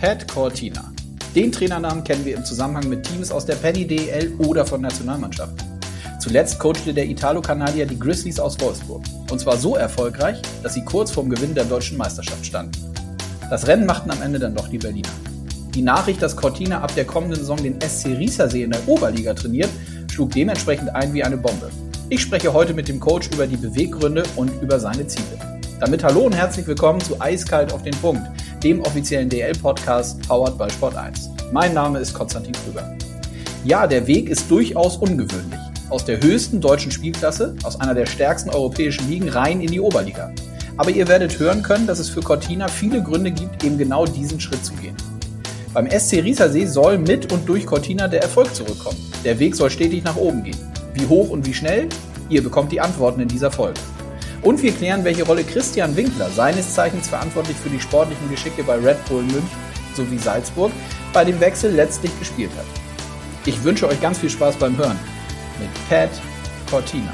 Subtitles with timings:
[0.00, 0.94] Pat Cortina.
[1.34, 5.58] Den Trainernamen kennen wir im Zusammenhang mit Teams aus der Penny DL oder von Nationalmannschaften.
[6.18, 9.02] Zuletzt coachte der Italo-Kanadier die Grizzlies aus Wolfsburg.
[9.30, 12.72] Und zwar so erfolgreich, dass sie kurz vorm Gewinn der deutschen Meisterschaft standen.
[13.50, 15.10] Das Rennen machten am Ende dann doch die Berliner.
[15.74, 19.68] Die Nachricht, dass Cortina ab der kommenden Saison den SC Riesersee in der Oberliga trainiert,
[20.10, 21.68] schlug dementsprechend ein wie eine Bombe.
[22.08, 25.49] Ich spreche heute mit dem Coach über die Beweggründe und über seine Ziele.
[25.80, 28.20] Damit hallo und herzlich willkommen zu Eiskalt auf den Punkt,
[28.62, 31.30] dem offiziellen DL-Podcast powered by Sport 1.
[31.52, 32.94] Mein Name ist Konstantin Krüger.
[33.64, 35.58] Ja, der Weg ist durchaus ungewöhnlich.
[35.88, 40.30] Aus der höchsten deutschen Spielklasse, aus einer der stärksten europäischen Ligen rein in die Oberliga.
[40.76, 44.38] Aber ihr werdet hören können, dass es für Cortina viele Gründe gibt, eben genau diesen
[44.38, 44.96] Schritt zu gehen.
[45.72, 48.98] Beim SC Riesersee soll mit und durch Cortina der Erfolg zurückkommen.
[49.24, 50.58] Der Weg soll stetig nach oben gehen.
[50.92, 51.88] Wie hoch und wie schnell?
[52.28, 53.80] Ihr bekommt die Antworten in dieser Folge.
[54.42, 58.76] Und wir klären, welche Rolle Christian Winkler, seines Zeichens verantwortlich für die sportlichen Geschicke bei
[58.76, 60.72] Red Bull München sowie Salzburg,
[61.12, 62.66] bei dem Wechsel letztlich gespielt hat.
[63.44, 64.98] Ich wünsche euch ganz viel Spaß beim Hören
[65.58, 66.10] mit Pat
[66.70, 67.12] Cortina.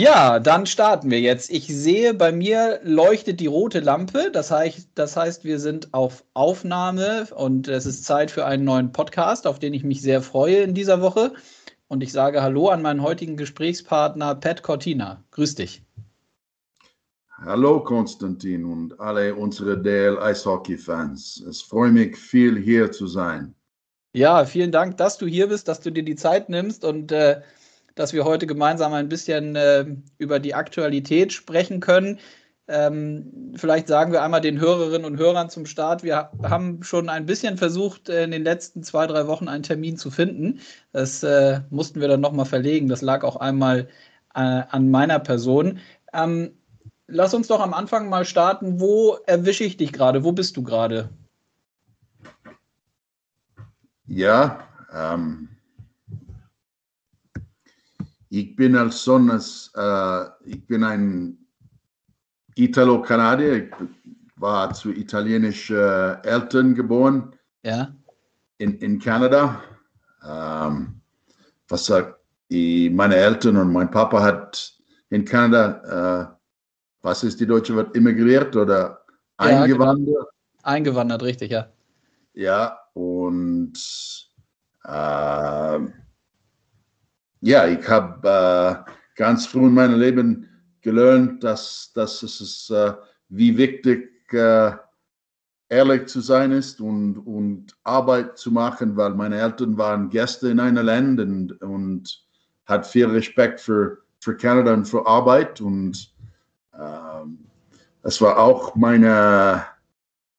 [0.00, 1.50] Ja, dann starten wir jetzt.
[1.50, 4.30] Ich sehe, bei mir leuchtet die rote Lampe.
[4.32, 8.92] Das heißt, das heißt, wir sind auf Aufnahme und es ist Zeit für einen neuen
[8.92, 11.34] Podcast, auf den ich mich sehr freue in dieser Woche.
[11.88, 15.22] Und ich sage Hallo an meinen heutigen Gesprächspartner Pat Cortina.
[15.32, 15.82] Grüß dich.
[17.36, 21.44] Hallo Konstantin und alle unsere DL Eishockey-Fans.
[21.46, 23.54] Es freut mich, viel hier zu sein.
[24.14, 27.42] Ja, vielen Dank, dass du hier bist, dass du dir die Zeit nimmst und äh,
[28.00, 29.84] dass wir heute gemeinsam ein bisschen äh,
[30.16, 32.18] über die Aktualität sprechen können.
[32.66, 36.02] Ähm, vielleicht sagen wir einmal den Hörerinnen und Hörern zum Start.
[36.02, 39.98] Wir haben schon ein bisschen versucht, äh, in den letzten zwei, drei Wochen einen Termin
[39.98, 40.60] zu finden.
[40.92, 42.88] Das äh, mussten wir dann nochmal verlegen.
[42.88, 43.88] Das lag auch einmal
[44.34, 45.78] äh, an meiner Person.
[46.14, 46.52] Ähm,
[47.06, 48.80] lass uns doch am Anfang mal starten.
[48.80, 50.24] Wo erwische ich dich gerade?
[50.24, 51.10] Wo bist du gerade?
[54.06, 55.50] Ja, ähm,
[58.30, 61.36] ich bin als Sohn, äh, ich bin ein
[62.54, 63.64] Italo-Kanadier.
[63.64, 63.70] Ich
[64.36, 67.34] war zu italienischen äh, Eltern geboren.
[67.62, 67.92] Ja.
[68.58, 69.60] In, in Kanada.
[70.24, 71.00] Ähm,
[71.68, 72.20] was sagt
[72.50, 74.72] meine Eltern und mein Papa hat
[75.10, 76.36] in Kanada, äh,
[77.02, 79.04] was ist die deutsche Wort, immigriert oder
[79.40, 79.62] ja, genau.
[79.62, 80.06] eingewandert?
[80.06, 80.26] Genau.
[80.62, 81.68] Eingewandert, richtig, ja.
[82.34, 83.72] Ja, und
[84.84, 85.78] äh,
[87.40, 90.48] ja, ich habe äh, ganz früh in meinem Leben
[90.82, 92.92] gelernt, dass, dass es ist, äh,
[93.28, 94.72] wie wichtig äh,
[95.68, 100.60] ehrlich zu sein ist und, und Arbeit zu machen, weil meine Eltern waren Gäste in
[100.60, 102.24] einem Land und, und
[102.66, 106.12] hat viel Respekt für, für Kanada und für Arbeit und
[106.78, 107.38] ähm,
[108.02, 109.64] das war auch meine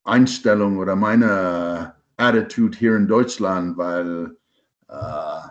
[0.04, 4.36] Einstellung oder meine Attitude hier in Deutschland, weil
[4.88, 5.48] äh,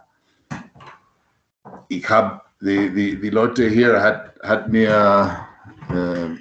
[1.91, 5.47] ich habe die, die, die Leute hier hat, hat mir
[5.89, 6.37] äh,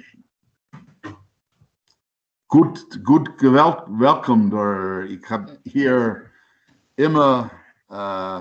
[2.46, 6.22] gut, gut gewelcomed oder ich habe hier
[6.96, 7.50] immer
[7.88, 8.40] äh,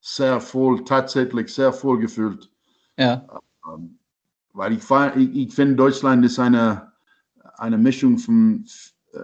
[0.00, 2.50] sehr voll, tatsächlich sehr voll gefühlt.
[2.96, 3.24] Ja.
[3.72, 3.98] Ähm,
[4.52, 6.92] weil ich, ich, ich finde, Deutschland ist eine,
[7.58, 8.64] eine Mischung von
[9.12, 9.18] äh,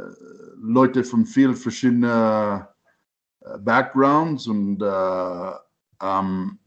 [0.59, 5.51] Leute von vielen verschiedenen äh, Backgrounds und äh,
[6.01, 6.59] ähm,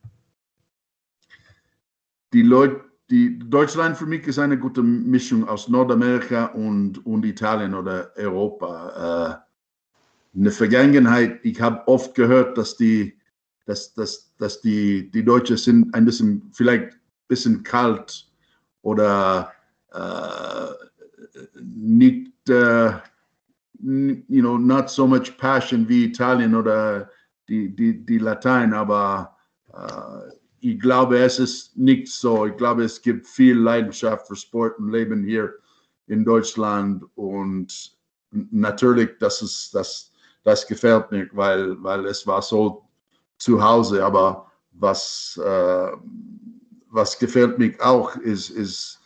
[2.34, 7.74] die Leute, die Deutschland für mich ist eine gute Mischung aus Nordamerika und, und Italien
[7.74, 9.44] oder Europa.
[10.34, 13.18] Äh, in der Vergangenheit, ich habe oft gehört, dass die,
[13.66, 18.30] dass, dass, dass die, die Deutschen sind ein bisschen, vielleicht ein bisschen kalt
[18.82, 19.52] oder
[19.94, 20.68] äh,
[21.64, 22.92] nicht, äh,
[23.80, 27.10] you know, not so much passion wie Italien oder
[27.48, 29.38] die, die, die Latein, aber
[29.74, 32.46] äh, ich glaube, es ist nicht so.
[32.46, 35.54] Ich glaube, es gibt viel Leidenschaft für Sport und Leben hier
[36.08, 37.98] in Deutschland und
[38.32, 40.12] natürlich, das ist das,
[40.44, 42.88] das gefällt mir, weil, weil es war so
[43.38, 44.04] zu Hause.
[44.04, 45.92] Aber was, äh,
[46.90, 49.00] was gefällt mir auch ist, ist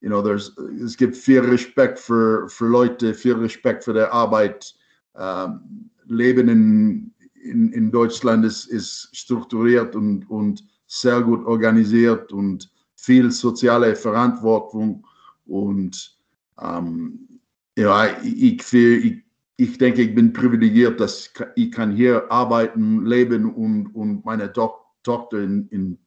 [0.00, 4.74] you know, there's, es gibt viel Respekt für, für Leute, viel Respekt für die Arbeit.
[5.16, 12.68] Ähm, Leben in, in, in Deutschland ist, ist strukturiert und, und sehr gut organisiert und
[12.96, 15.06] viel soziale Verantwortung
[15.46, 16.18] und
[16.60, 17.40] ähm,
[17.76, 19.24] ja, ich, ich,
[19.56, 24.74] ich denke, ich bin privilegiert, dass ich kann hier arbeiten, leben und, und meine to
[25.04, 25.98] Tochter in, in,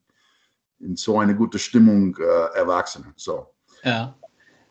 [0.80, 3.06] in so eine gute Stimmung äh, erwachsen.
[3.16, 3.48] So.
[3.84, 4.13] Ja.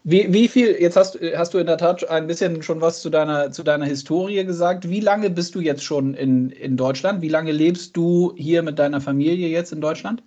[0.02, 3.10] Wie, wie viel, jetzt hast, hast du in der Tat ein bisschen schon was zu
[3.10, 4.88] deiner, zu deiner Historie gesagt.
[4.88, 7.20] Wie lange bist du jetzt schon in, in Deutschland?
[7.20, 10.22] Wie lange lebst du hier mit deiner Familie jetzt in Deutschland?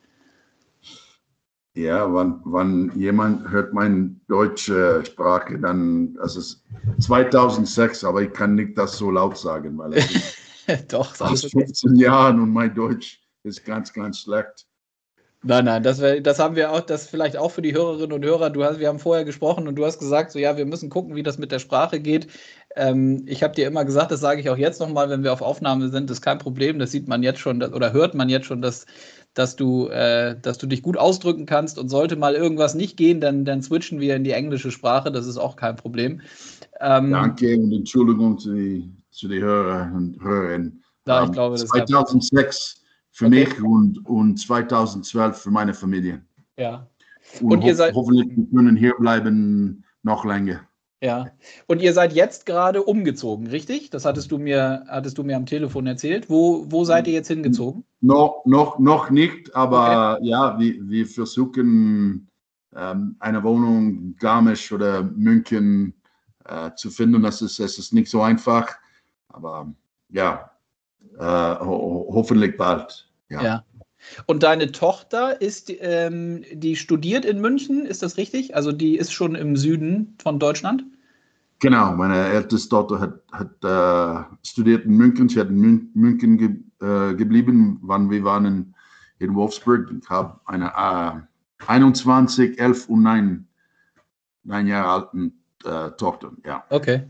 [1.76, 6.64] Ja, wann, wann jemand hört meine deutsche Sprache, dann, das ist
[7.00, 10.38] 2006, aber ich kann nicht das so laut sagen, weil es
[10.88, 14.68] Doch, ist 15 Jahren und mein Deutsch ist ganz, ganz schlecht.
[15.46, 18.24] Nein, nein, das, wär, das haben wir auch, das vielleicht auch für die Hörerinnen und
[18.24, 18.50] Hörer.
[18.50, 21.16] Du hast, wir haben vorher gesprochen und du hast gesagt, so ja, wir müssen gucken,
[21.16, 22.28] wie das mit der Sprache geht.
[22.76, 25.42] Ähm, ich habe dir immer gesagt, das sage ich auch jetzt nochmal, wenn wir auf
[25.42, 26.80] Aufnahme sind, ist kein Problem.
[26.80, 28.86] Das sieht man jetzt schon oder hört man jetzt schon, dass,
[29.34, 33.20] dass, du, äh, dass du dich gut ausdrücken kannst und sollte mal irgendwas nicht gehen,
[33.20, 35.12] dann, dann switchen wir in die englische Sprache.
[35.12, 36.22] Das ist auch kein Problem.
[36.80, 40.84] Ähm, Danke und Entschuldigung zu den zu die Hörer und Hörerinnen.
[41.08, 42.83] Ja, ich ähm, glaube, das 2006
[43.14, 43.46] für okay.
[43.46, 46.22] mich und, und 2012 für meine Familie.
[46.58, 46.88] Ja.
[47.42, 50.62] Und, und ihr seid, hoffentlich können hier bleiben noch länger.
[51.02, 51.28] Ja.
[51.68, 53.90] Und ihr seid jetzt gerade umgezogen, richtig?
[53.90, 56.30] Das hattest du mir, hattest du mir am Telefon erzählt.
[56.30, 57.84] Wo, wo seid ihr jetzt hingezogen?
[58.02, 60.28] No, noch, noch nicht, aber okay.
[60.30, 62.30] ja, wir, wir versuchen
[62.76, 65.94] ähm, eine Wohnung in Garmisch oder München
[66.46, 67.22] äh, zu finden.
[67.22, 68.70] Das ist, das ist nicht so einfach,
[69.28, 69.72] aber
[70.10, 70.53] ja,
[71.20, 73.10] ho hoffentlich bald.
[73.30, 73.44] Ja.
[73.44, 73.64] ja.
[74.26, 78.56] Und deine Tochter ist, ähm, die studiert in München, ist das richtig?
[78.56, 80.84] Also die ist schon im Süden von Deutschland?
[81.60, 85.30] Genau, meine älteste Tochter hat, hat äh, studiert in München.
[85.30, 86.50] Sie hat in Mün München ge
[86.82, 88.76] äh, geblieben, wann wir waren in,
[89.20, 89.90] in Wolfsburg.
[90.02, 93.48] Ich habe eine äh, 21, 11 und 9,
[94.44, 96.32] 9 Jahre alten äh, Tochter.
[96.46, 96.66] Ja.
[96.70, 97.08] Okay.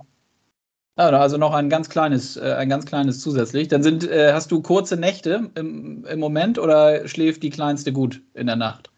[0.95, 3.68] Ah, also noch ein ganz kleines, äh, ein ganz kleines zusätzlich.
[3.68, 8.22] Dann sind, äh, hast du kurze Nächte im, im Moment oder schläft die Kleinste gut
[8.36, 8.92] in der Nacht?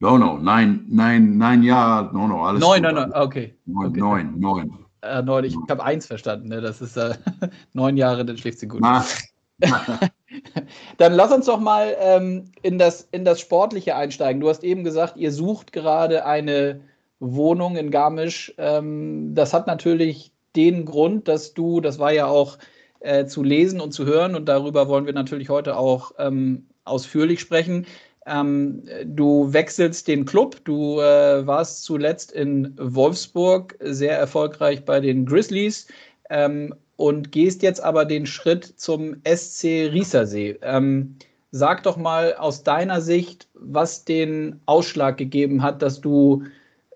[0.00, 3.54] No, no, nein, nein, nein, ja, no, no, alles Neun, neun, neun, okay.
[3.64, 4.00] Neun, okay.
[4.00, 4.78] neun, neun.
[5.02, 6.60] Äh, neun, ich habe eins verstanden, ne?
[6.60, 7.14] das ist äh,
[7.72, 8.82] neun Jahre, dann schläft sie gut.
[10.98, 14.40] dann lass uns doch mal ähm, in, das, in das Sportliche einsteigen.
[14.40, 16.82] Du hast eben gesagt, ihr sucht gerade eine
[17.18, 18.54] Wohnung in Garmisch.
[18.56, 22.58] Ähm, das hat natürlich den Grund, dass du, das war ja auch
[23.00, 27.40] äh, zu lesen und zu hören, und darüber wollen wir natürlich heute auch ähm, ausführlich
[27.40, 27.86] sprechen.
[28.26, 35.24] Ähm, du wechselst den Club, du äh, warst zuletzt in Wolfsburg sehr erfolgreich bei den
[35.24, 35.88] Grizzlies
[36.28, 40.58] ähm, und gehst jetzt aber den Schritt zum SC Riesersee.
[40.62, 41.16] Ähm,
[41.50, 46.44] sag doch mal aus deiner Sicht, was den Ausschlag gegeben hat, dass du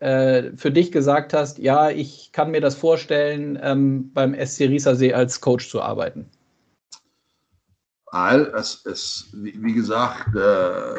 [0.04, 5.14] äh, für dich gesagt hast, ja, ich kann mir das vorstellen, ähm, beim SC Riesersee
[5.14, 6.26] als Coach zu arbeiten?
[8.12, 10.94] Es, es wie, gesagt, äh,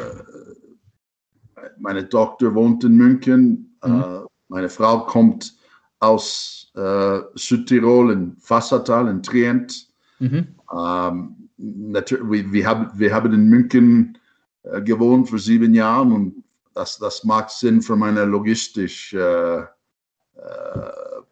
[1.78, 4.00] meine Tochter wohnt in München, mhm.
[4.00, 5.54] äh, meine Frau kommt
[6.00, 9.88] aus äh, Südtirol in Fassertal, in Trient.
[10.18, 10.48] Mhm.
[10.76, 14.18] Ähm, wir, wir, haben, wir haben in München
[14.64, 16.35] äh, gewohnt für sieben Jahre und
[16.76, 19.66] das, das macht Sinn von meiner logistisch äh, äh,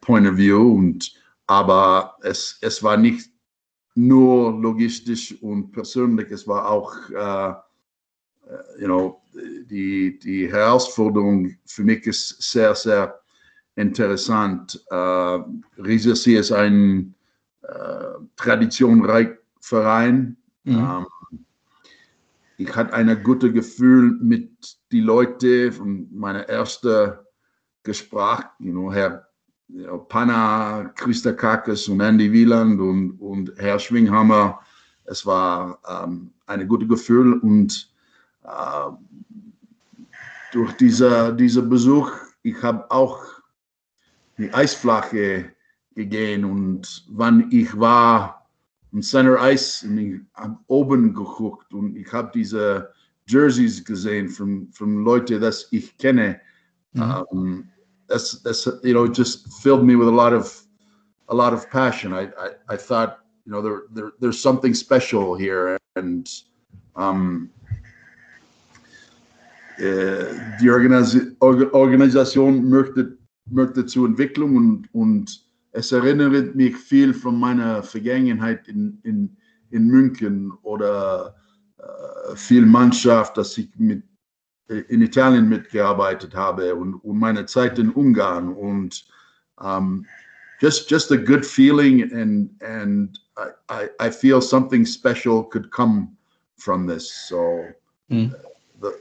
[0.00, 0.74] Point of View.
[0.74, 1.12] Und,
[1.46, 3.30] aber es, es war nicht
[3.94, 9.22] nur logistisch und persönlich, es war auch, äh, äh you know,
[9.70, 13.20] die, die Herausforderung für mich ist sehr, sehr
[13.76, 14.82] interessant.
[14.90, 15.38] Äh,
[15.78, 17.14] Riesensee ist ein
[17.62, 20.36] äh, traditionreicher Verein.
[20.64, 20.78] Mhm.
[20.78, 21.06] Ähm,
[22.56, 24.50] ich hatte ein gutes Gefühl mit
[24.92, 27.14] den Leuten von meiner ersten
[27.82, 29.26] Gespräch, you know, Herr
[30.08, 34.60] Panna, Christa Kakis und Andy Wieland und, und Herr Schwinghammer.
[35.04, 37.92] Es war ähm, ein gutes Gefühl und
[38.44, 38.90] äh,
[40.52, 43.24] durch dieser, dieser Besuch, ich habe auch
[44.38, 45.52] die Eisfläche
[45.94, 48.43] gegangen und wann ich war,
[48.94, 52.90] im Center Ice und ich habe oben geguckt und ich habe diese
[53.26, 56.40] Jerseys gesehen von, von Leuten, das ich kenne.
[56.92, 57.24] Mhm.
[57.30, 57.68] Um,
[58.08, 60.64] that's, that's, you know, just filled me with a lot of,
[61.28, 62.12] a lot of passion.
[62.12, 66.28] I, I, I thought, you know, there, there, there's something special here and,
[66.94, 67.50] um,
[69.78, 70.24] äh,
[70.60, 73.18] die Organis Organisation möchte,
[73.50, 79.36] möchte zur Entwicklung und, und es erinnert mich viel von meiner Vergangenheit in, in,
[79.70, 81.34] in München oder
[81.78, 84.02] äh, viel Mannschaft, dass ich mit
[84.88, 89.04] in Italien mitgearbeitet habe und, und meine Zeit in Ungarn und
[89.56, 90.06] um,
[90.60, 96.16] just just a good feeling and and I, I, I feel something special could come
[96.56, 97.28] from this.
[97.28, 97.66] So
[98.10, 98.32] mm.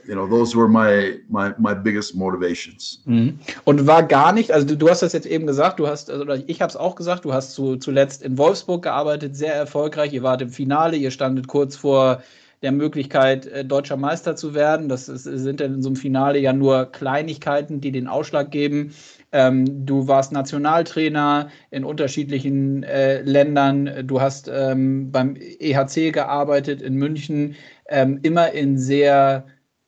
[0.06, 3.02] You know, those were my my my biggest motivations.
[3.06, 3.30] Mm.
[3.64, 6.24] Und war gar nicht, also du, du hast das jetzt eben gesagt, du hast, also
[6.46, 10.12] ich habe es auch gesagt, du hast zu, zuletzt in Wolfsburg gearbeitet, sehr erfolgreich.
[10.12, 12.22] Ihr wart im Finale, ihr standet kurz vor
[12.64, 14.88] der Möglichkeit, äh, deutscher Meister zu werden.
[14.88, 18.94] Das ist, sind dann in so einem Finale ja nur Kleinigkeiten, die den Ausschlag geben.
[19.32, 24.06] Ähm, du warst Nationaltrainer in unterschiedlichen äh, Ländern.
[24.06, 27.54] Du hast ähm, beim EHC gearbeitet in München,
[27.88, 29.44] ähm, immer in sehr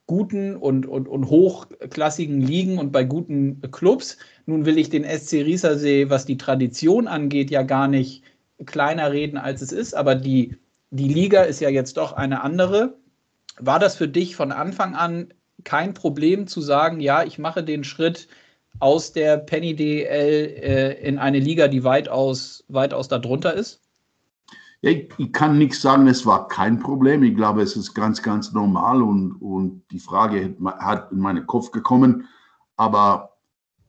[0.07, 4.17] guten und, und, und hochklassigen Ligen und bei guten Clubs.
[4.45, 8.23] Nun will ich den SC Riesersee, was die Tradition angeht, ja gar nicht
[8.65, 10.57] kleiner reden, als es ist, aber die
[10.89, 12.97] die Liga ist ja jetzt doch eine andere.
[13.59, 15.33] War das für dich von Anfang an
[15.63, 18.27] kein Problem zu sagen, ja, ich mache den Schritt
[18.79, 23.81] aus der Penny DL äh, in eine Liga, die weitaus, weitaus darunter ist?
[24.81, 27.23] Ja, ich, ich, kann nicht sagen, es war kein Problem.
[27.23, 31.71] Ich glaube, es ist ganz, ganz normal und, und die Frage hat in meinen Kopf
[31.71, 32.27] gekommen.
[32.75, 33.37] Aber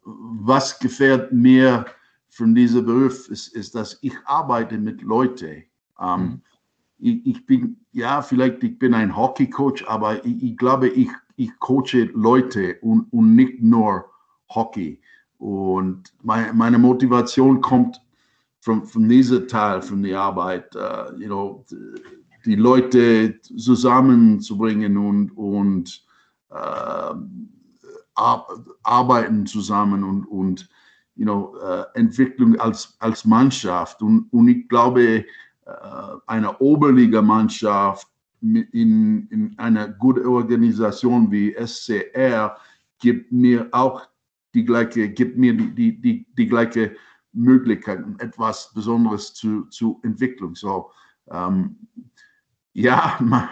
[0.02, 1.85] was gefällt mir
[2.30, 5.64] von diesem Beruf ist, ist, dass ich arbeite mit Leuten.
[6.00, 6.42] Ähm, mhm
[6.99, 11.57] ich, ich, bin, ja, vielleicht ich bin ein Hockey-Coach, aber ich, ich, glaube, ich, ich
[11.61, 14.07] coache Leute und, und nicht nur
[14.50, 15.00] Hockey.
[15.38, 18.02] Und meine, meine Motivation kommt
[18.69, 21.65] von, von diesem Teil von der Arbeit, uh, you know,
[22.45, 26.05] die Leute zusammenzubringen und, und
[26.51, 27.15] uh,
[28.83, 30.69] arbeiten zusammen und, und
[31.15, 34.03] you know, uh, Entwicklung als, als Mannschaft.
[34.03, 35.25] Und, und ich glaube, äh,
[36.27, 38.07] einer Oberligamannschaft
[38.43, 42.59] in, in einer guten Organisation wie SCR
[42.99, 44.03] gibt mir auch
[44.53, 46.97] die gleiche, gibt mir die, die, die, die gleiche
[47.38, 50.54] Möglichkeit, etwas Besonderes zu, zu entwickeln.
[50.54, 50.90] So,
[51.30, 51.76] ähm,
[52.73, 53.49] ja, man,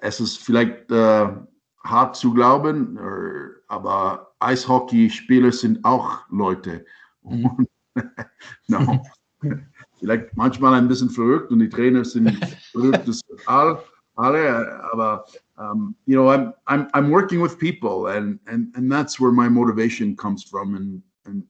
[0.00, 1.28] es ist vielleicht äh,
[1.84, 6.84] hart zu glauben, äh, aber Eishockeyspieler sind auch Leute.
[7.22, 7.66] Mhm.
[8.68, 9.02] no
[10.02, 12.28] vielleicht manchmal ein bisschen verrückt und die Trainer sind
[12.72, 13.78] verrückt, das all,
[14.16, 15.24] alle, aber
[15.56, 19.48] um, you know, I'm, I'm, I'm working with people and, and, and that's where my
[19.48, 21.02] motivation comes from and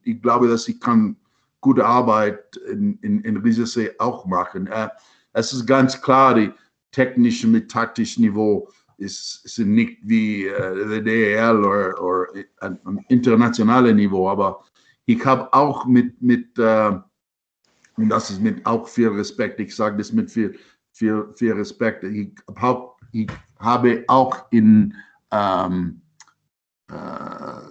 [0.02, 1.16] ich glaube, dass ich kann
[1.60, 4.68] gute Arbeit in, in, in Riesesee auch machen.
[4.68, 4.88] Uh,
[5.32, 6.50] es ist ganz klar, die
[6.90, 12.26] technische mit taktischen Niveau ist, sind nicht wie uh, der DEL oder, oder
[12.60, 14.64] ein internationales Niveau, aber
[15.06, 17.00] ich habe auch mit, mit uh,
[17.96, 19.60] und das ist mit auch viel Respekt.
[19.60, 20.58] Ich sage das mit viel,
[20.92, 22.04] viel, viel Respekt.
[22.04, 24.94] Ich, hab, ich habe auch in
[25.30, 26.11] ähm, äh,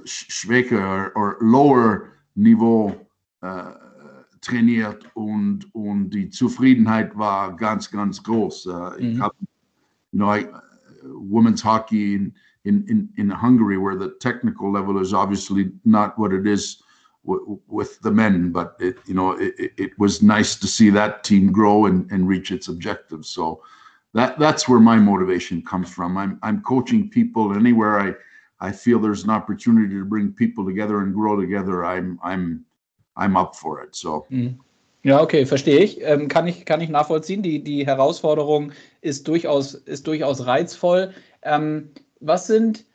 [0.05, 2.03] schwächer oder lower
[2.35, 2.95] Niveau
[3.41, 3.63] äh,
[4.41, 8.65] trainiert und, und die Zufriedenheit war ganz, ganz groß.
[8.65, 9.21] Äh, ich mhm.
[9.21, 9.35] habe,
[10.11, 10.47] you know, I,
[11.03, 16.31] women's hockey in, in, in, in Hungary, where the technical level is obviously not what
[16.31, 16.81] it is
[17.23, 21.51] with the men, but it, you know, it, it was nice to see that team
[21.51, 23.29] grow and, and reach its objectives.
[23.29, 23.61] So
[24.13, 26.17] that that's where my motivation comes from.
[26.17, 28.13] I'm I'm coaching people anywhere I
[28.61, 31.83] I feel there's an opportunity to bring people together and grow together.
[31.83, 32.63] I'm I'm
[33.17, 33.95] I'm up for it.
[33.95, 34.25] So.
[34.29, 34.59] Mhm.
[35.03, 35.99] Ja, okay, verstehe ich.
[36.01, 36.63] Ähm, kann ich.
[36.65, 37.41] Kann ich nachvollziehen.
[37.41, 41.11] Die, die Herausforderung ist durchaus, ist durchaus reizvoll.
[41.41, 41.89] Ähm,
[42.19, 42.85] was sind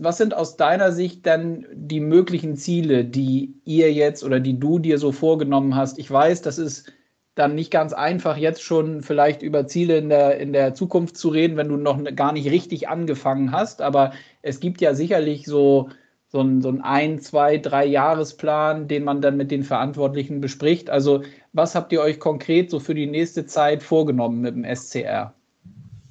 [0.00, 4.78] was sind aus deiner Sicht dann die möglichen Ziele, die ihr jetzt oder die du
[4.78, 5.98] dir so vorgenommen hast?
[5.98, 6.92] Ich weiß, das ist
[7.38, 11.28] dann nicht ganz einfach, jetzt schon vielleicht über Ziele in der, in der Zukunft zu
[11.28, 13.80] reden, wenn du noch gar nicht richtig angefangen hast.
[13.80, 15.88] Aber es gibt ja sicherlich so,
[16.28, 20.90] so einen so ein, ein, zwei, drei Jahresplan, den man dann mit den Verantwortlichen bespricht.
[20.90, 25.32] Also, was habt ihr euch konkret so für die nächste Zeit vorgenommen mit dem SCR?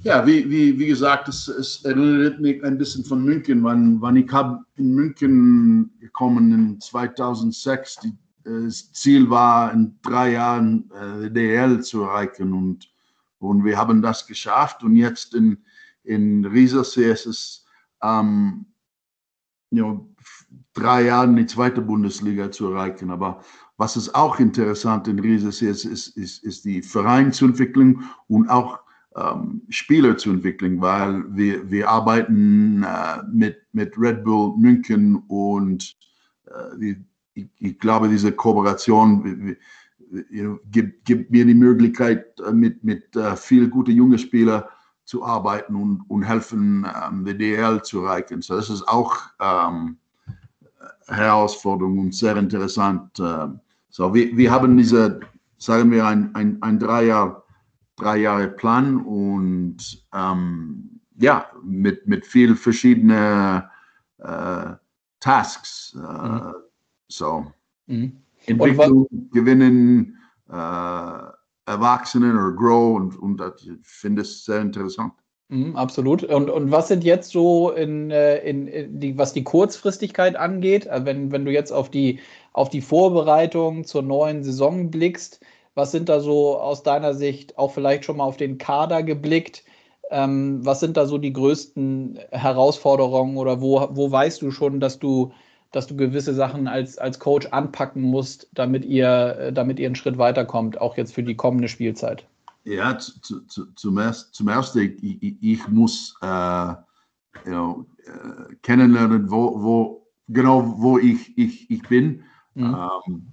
[0.04, 4.16] Ja, wie, wie, wie gesagt, es, es, erinnert mich ein bisschen von München, wann, wann
[4.16, 7.98] ich habe in München gekommen in 2006.
[7.98, 8.14] Die,
[8.48, 12.90] das Ziel war, in drei Jahren äh, DL zu erreichen und,
[13.40, 14.84] und wir haben das geschafft.
[14.84, 15.58] Und jetzt in,
[16.04, 17.66] in Riesersee ist es
[18.02, 18.66] ähm,
[19.72, 20.08] you
[20.74, 23.10] drei Jahren die zweite Bundesliga zu erreichen.
[23.10, 23.42] Aber
[23.78, 28.80] was ist auch interessant in Riesersee ist, ist, ist, ist die Vereinsentwicklung und auch
[29.16, 35.98] ähm, Spieler zu entwickeln, weil wir, wir arbeiten äh, mit, mit Red Bull München und
[36.46, 37.06] äh, die,
[37.38, 39.56] ich, ich, glaube, diese Kooperation
[40.72, 44.64] gibt, gibt, mir die Möglichkeit, äh, mit, mit äh, vielen guten jungen Spielern
[45.06, 48.42] zu arbeiten und, und helfen, ähm, die DL zu erreichen.
[48.42, 49.98] So, das ist auch ähm,
[51.08, 53.20] Herausforderung und sehr interessant.
[53.20, 53.48] Äh,
[53.90, 55.20] so, wir, wir haben diese,
[55.58, 57.44] sagen wir, ein, ein, ein drei, Jahr,
[57.96, 59.78] drei Jahre Plan und
[60.14, 63.64] ähm, ja, mit, mit viel verschiedenen
[64.20, 64.74] äh,
[65.20, 65.96] Tasks.
[65.96, 66.54] Äh, mhm.
[67.08, 67.46] So,
[67.88, 68.18] mhm.
[68.46, 70.18] Entwicklung, gewinnen,
[70.50, 71.20] äh,
[71.66, 75.14] Erwachsenen oder Grow und, und das, ich finde es sehr interessant.
[75.50, 76.24] Mhm, absolut.
[76.24, 80.88] Und, und was sind jetzt so in, äh, in, in die, was die Kurzfristigkeit angeht,
[80.88, 82.20] also wenn, wenn du jetzt auf die,
[82.54, 85.40] auf die Vorbereitung zur neuen Saison blickst,
[85.74, 89.64] was sind da so aus deiner Sicht auch vielleicht schon mal auf den Kader geblickt?
[90.10, 95.00] Ähm, was sind da so die größten Herausforderungen oder wo, wo weißt du schon, dass
[95.00, 95.32] du
[95.72, 100.18] dass du gewisse Sachen als, als Coach anpacken musst, damit ihr, damit ihr einen Schritt
[100.18, 102.26] weiterkommt, auch jetzt für die kommende Spielzeit?
[102.64, 106.74] Ja, zu, zu, zum, erst, zum Ersten, ich, ich muss äh,
[107.46, 112.24] you know, äh, kennenlernen, wo, wo, genau wo ich, ich, ich bin.
[112.56, 112.76] Mhm.
[113.08, 113.28] Ähm,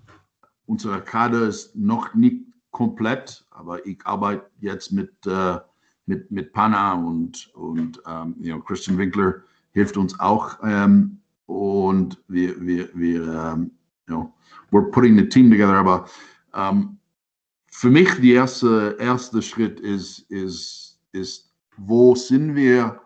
[0.67, 5.59] unsere Kader ist noch nicht komplett, aber ich arbeite jetzt mit, äh,
[6.07, 9.35] mit, mit Pana und, und ähm, you know, Christian Winkler
[9.73, 10.59] hilft uns auch.
[10.63, 13.59] Ähm, und wir, wir, wir
[14.09, 14.33] you know,
[14.71, 15.77] we're putting the team together.
[15.77, 16.07] Aber
[16.53, 16.99] um,
[17.71, 23.01] für mich der erste, erste Schritt ist, ist, ist, wo sind wir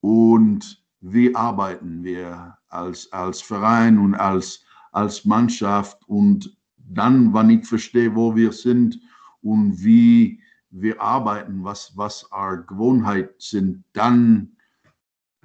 [0.00, 7.66] und wie arbeiten wir als, als Verein und als, als Mannschaft und dann, wann ich
[7.66, 8.98] verstehe, wo wir sind
[9.42, 10.40] und wie
[10.70, 14.56] wir arbeiten, was, was our Gewohnheit sind, dann,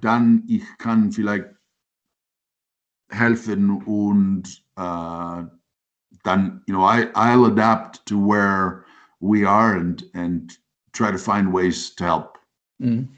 [0.01, 1.45] dann ich kann vielleicht
[3.13, 5.43] helfen und uh,
[6.23, 8.83] dann, you know, I, I'll adapt to where
[9.19, 10.57] we are and, and
[10.93, 12.37] try to find ways to help.
[12.79, 13.09] Mhm.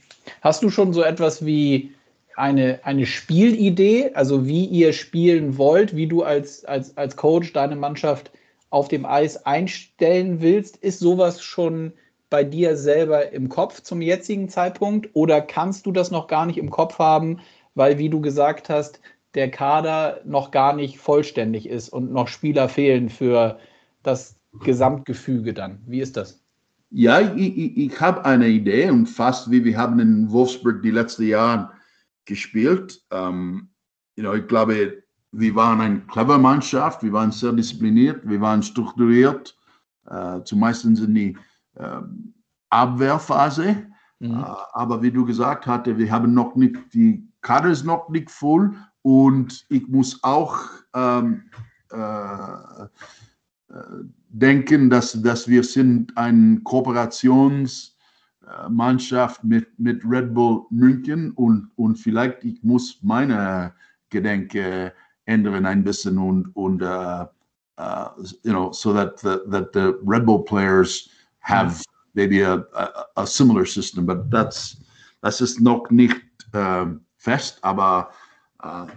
[0.42, 1.92] Hast du schon so etwas wie
[2.36, 7.76] eine, eine Spielidee, also wie ihr spielen wollt, wie du als, als, als Coach deine
[7.76, 8.32] Mannschaft
[8.70, 10.78] auf dem Eis einstellen willst?
[10.78, 11.94] Ist sowas schon
[12.30, 16.58] bei dir selber im Kopf zum jetzigen Zeitpunkt oder kannst du das noch gar nicht
[16.58, 17.40] im Kopf haben,
[17.76, 19.00] weil, wie du gesagt hast,
[19.36, 23.60] der Kader noch gar nicht vollständig ist und noch Spieler fehlen für
[24.04, 25.80] das Gesamtgefüge dann.
[25.86, 26.42] Wie ist das?
[26.90, 30.92] Ja, ich, ich, ich habe eine Idee und fast wie wir haben in Wolfsburg die
[30.92, 31.72] letzten Jahre
[32.24, 33.02] gespielt.
[33.12, 33.70] Ähm,
[34.16, 38.64] you know, ich glaube, wir waren eine clever Mannschaft, wir waren sehr diszipliniert, wir waren
[38.64, 39.58] strukturiert,
[40.06, 41.38] äh, zumeist in die
[41.76, 42.02] äh,
[42.70, 43.88] Abwehrphase.
[44.20, 44.32] Mhm.
[44.32, 48.32] Äh, aber wie du gesagt hast, wir haben noch nicht, die Kader ist noch nicht
[48.32, 48.74] voll
[49.06, 50.58] und ich muss auch
[50.96, 51.44] ähm,
[51.92, 52.88] äh, äh,
[54.30, 62.44] denken, dass, dass wir sind eine Kooperationsmannschaft mit, mit Red Bull München und, und vielleicht
[62.44, 63.76] ich muss meine
[64.10, 64.92] Gedenke
[65.26, 67.28] ändern ein bisschen und, und uh,
[67.78, 68.10] uh,
[68.42, 71.84] you know, so that the, that the Red Bull players have
[72.16, 74.78] maybe a, a, a similar system, but that's,
[75.22, 76.20] das ist noch nicht
[76.56, 76.88] uh,
[77.18, 78.10] fest, aber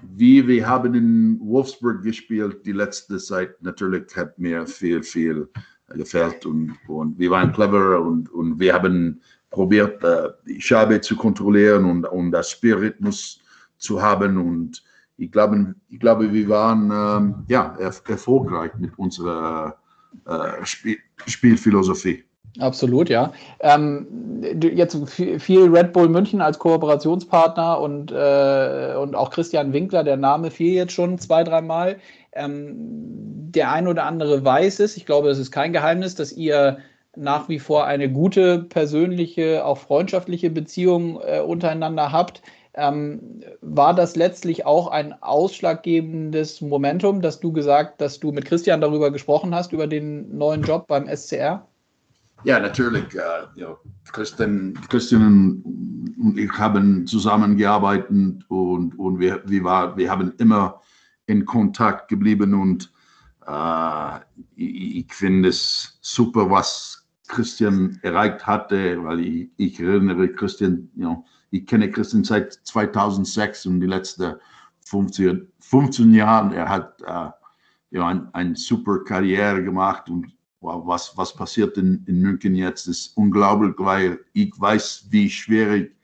[0.03, 5.49] wie wir haben in Wolfsburg gespielt, die letzte Zeit natürlich hat mir viel, viel
[5.89, 11.17] gefällt und, und wir waren clever und, und wir haben probiert, uh, die Scheibe zu
[11.17, 13.41] kontrollieren und, und das Spielrhythmus
[13.79, 14.83] zu haben und
[15.17, 19.77] ich glaube, ich glaube wir waren ähm, ja, erfolgreich mit unserer
[20.27, 22.25] äh, Spiel Spielphilosophie.
[22.59, 23.33] Absolut, ja.
[23.61, 24.09] Ähm,
[24.61, 30.51] jetzt viel Red Bull München als Kooperationspartner und, äh, und auch Christian Winkler, der Name
[30.51, 31.99] fiel jetzt schon zwei, dreimal.
[32.33, 32.73] Ähm,
[33.53, 36.79] der ein oder andere weiß es, ich glaube, es ist kein Geheimnis, dass ihr
[37.17, 42.43] nach wie vor eine gute persönliche, auch freundschaftliche Beziehung äh, untereinander habt.
[42.75, 48.81] Ähm, war das letztlich auch ein ausschlaggebendes Momentum, dass du gesagt, dass du mit Christian
[48.81, 51.68] darüber gesprochen hast, über den neuen Job beim SCR?
[52.45, 53.15] Ja, natürlich.
[53.15, 53.77] Äh, ja,
[54.13, 55.63] Christian, Christian
[56.19, 60.81] und ich haben zusammengearbeitet und, und wir, wir, war, wir haben immer
[61.27, 62.93] in Kontakt geblieben und
[63.47, 64.19] äh,
[64.57, 71.25] ich, ich finde es super, was Christian erreicht hatte, weil ich, ich erinnere Christian, you
[71.51, 74.35] ich kenne Christian seit 2006 und die letzten
[74.87, 77.31] 15, 15 Jahre, er hat äh,
[77.91, 80.27] ja, eine ein super Karriere gemacht und
[80.61, 85.95] was, was passiert in, in München jetzt, ist unglaublich, weil ich weiß, wie schwierig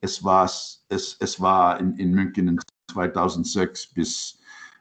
[0.00, 2.60] es war, es, es war in, in München in
[2.92, 4.38] 2006 bis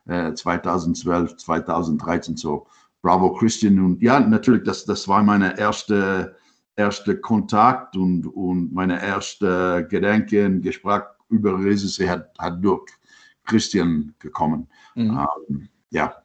[0.08, 2.68] äh, 2012, 2013 so.
[3.02, 6.38] Bravo Christian und ja, natürlich, das, das war meine erste
[6.76, 12.90] erster Kontakt und, und meine erste Gedanken, Gespräch über Risiko hat, hat durch
[13.46, 14.68] Christian gekommen.
[14.96, 15.26] Mhm.
[15.50, 16.16] Ähm, ja.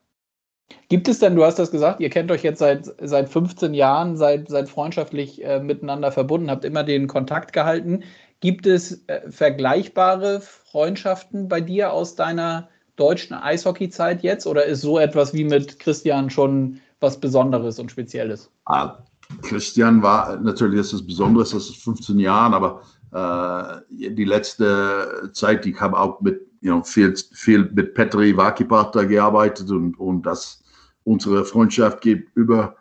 [0.89, 4.17] Gibt es denn, du hast das gesagt, ihr kennt euch jetzt seit, seit 15 Jahren,
[4.17, 8.03] seid, seid freundschaftlich äh, miteinander verbunden, habt immer den Kontakt gehalten.
[8.41, 14.99] Gibt es äh, vergleichbare Freundschaften bei dir aus deiner deutschen Eishockey-Zeit jetzt oder ist so
[14.99, 18.51] etwas wie mit Christian schon was Besonderes und Spezielles?
[18.65, 18.99] Ah,
[19.43, 25.81] Christian war natürlich ist Besonderes, das ist 15 Jahre, aber äh, die letzte Zeit, ich
[25.81, 30.63] habe auch mit you know, viel, viel mit Petri Vakipata gearbeitet und, und das
[31.05, 32.77] unsere Freundschaft geht über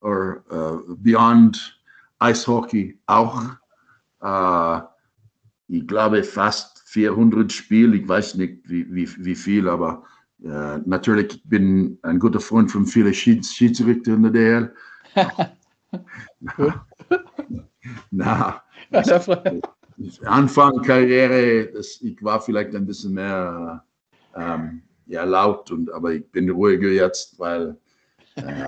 [0.00, 1.80] or, uh, beyond
[2.18, 3.42] Eishockey auch.
[4.20, 4.80] Uh,
[5.68, 10.02] ich glaube fast 400 Spiele, ich weiß nicht wie, wie, wie viel, aber
[10.42, 14.74] uh, natürlich bin ein guter Freund von vielen Schieds Schiedsrichter in der DL.
[18.10, 19.02] na, na
[20.24, 23.84] Anfang Karriere, das, ich war vielleicht ein bisschen mehr
[24.36, 27.76] ähm, ja, laut, und, aber ich bin ruhiger jetzt, weil
[28.36, 28.64] äh,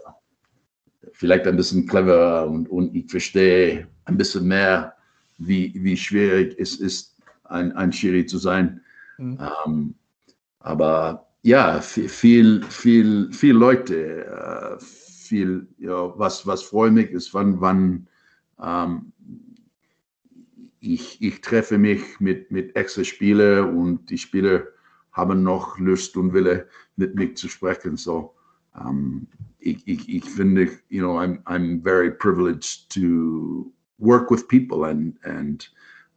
[1.12, 4.94] vielleicht ein bisschen cleverer und, und ich verstehe ein bisschen mehr,
[5.38, 8.80] wie, wie schwierig es ist, ein, ein Schiri zu sein.
[9.18, 9.38] Mhm.
[9.66, 9.94] Ähm,
[10.60, 17.60] aber ja, viel, viel, viel Leute, äh, viel, ja, was, was freut mich ist, wann,
[17.60, 18.08] wann
[18.62, 19.12] ähm,
[20.80, 24.64] ich, ich treffe mich mit, mit extra Spielern und die Spieler
[25.12, 26.66] haben noch Lust und Wille,
[26.96, 27.96] mit mir zu sprechen.
[27.96, 28.34] So,
[28.74, 29.26] um, ähm,
[29.58, 35.18] ich, ich, ich finde, you know, I'm, I'm very privileged to work with people and,
[35.24, 35.70] and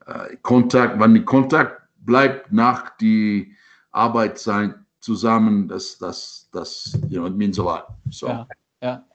[0.07, 3.53] uh, Kontakt, wenn die Kontakt bleibt nach die
[3.91, 7.87] Arbeit sein zusammen, das, das, das, you know, it means a lot.
[8.09, 8.27] So.
[8.27, 8.47] Ja,
[8.81, 9.05] ja.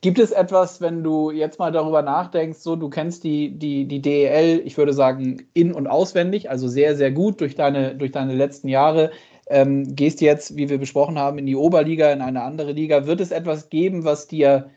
[0.00, 4.00] Gibt es etwas, wenn du jetzt mal darüber nachdenkst, so du kennst die, die, die
[4.00, 8.34] DEL, ich würde sagen, in- und auswendig, also sehr, sehr gut durch deine, durch deine
[8.34, 9.10] letzten Jahre,
[9.48, 13.06] ähm, gehst jetzt, wie wir besprochen haben, in die Oberliga, in eine andere Liga.
[13.06, 14.70] Wird es etwas geben, was dir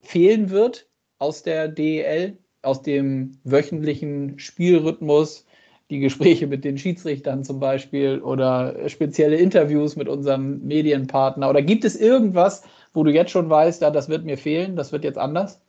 [0.00, 5.46] fehlen wird aus der DEL, aus dem wöchentlichen Spielrhythmus?
[5.90, 11.48] Die Gespräche mit den Schiedsrichtern zum Beispiel oder spezielle Interviews mit unserem Medienpartner?
[11.48, 14.92] Oder gibt es irgendwas, wo du jetzt schon weißt, ja, das wird mir fehlen, das
[14.92, 15.60] wird jetzt anders?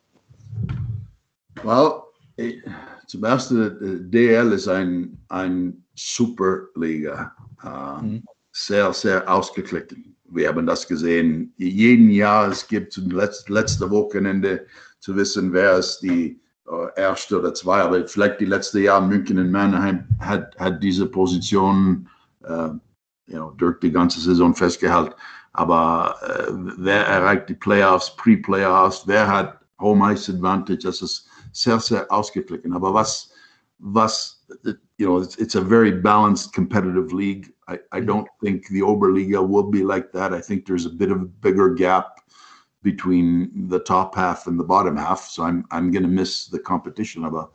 [1.64, 2.02] Well,
[3.08, 7.34] zum ersten, DL ist ein, ein Superliga.
[7.64, 8.24] Uh, mhm.
[8.52, 9.96] Sehr, sehr ausgeklickt.
[10.32, 11.54] Wir haben das gesehen.
[11.58, 14.66] Jeden Jahr, es gibt letzte, letzte Wochenende
[15.00, 16.40] zu wissen, wer ist die
[16.96, 22.08] erste oder zwei, aber vielleicht die letzte Jahr München und Mannheim hat, hat diese Position
[22.44, 22.70] uh,
[23.28, 25.14] you know, durch die ganze Saison festgehalten.
[25.54, 31.80] Aber äh, wer erreicht die Playoffs, Pre-Playoffs, wer hat Home Ice Advantage, das ist sehr,
[31.80, 32.74] sehr ausgeglichen.
[32.74, 33.32] Aber was,
[33.80, 34.46] was,
[34.98, 37.52] you know, it's, it's a very balanced competitive league.
[37.68, 40.34] I, I don't think the Oberliga will be like that.
[40.34, 42.20] I think there's a bit of a bigger gap
[42.82, 45.30] between the top half and the bottom half.
[45.30, 47.26] So I'm, I'm going to miss the competition.
[47.26, 47.50] Aber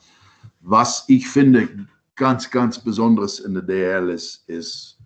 [0.62, 1.68] was ich finde
[2.16, 4.98] ganz, ganz Besonderes in der DL ist, ist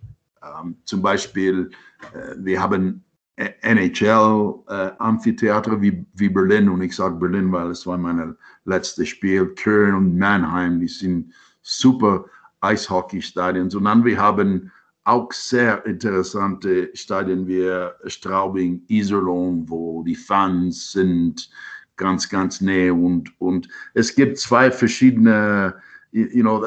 [0.42, 1.70] ähm, zum Beispiel,
[2.12, 3.04] äh, wir haben
[3.36, 9.08] NHL äh, Amphitheater wie, wie Berlin und ich sage Berlin, weil es war mein letztes
[9.08, 9.46] Spiel.
[9.54, 12.24] Köln und Mannheim, die sind super
[12.60, 13.72] Eishockey-Stadien.
[13.74, 14.72] Und dann wir haben
[15.08, 17.66] auch sehr interessante Stadien wie
[18.08, 21.50] Straubing, Iserlohn, wo die Fans sind
[21.96, 25.74] ganz, ganz näher und, und es gibt zwei verschiedene,
[26.12, 26.66] you know,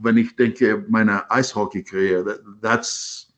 [0.00, 3.32] wenn ich denke, meine Eishockey-Karriere, that, that's,